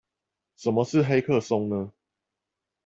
[0.55, 1.93] 什麼是黑客松呢？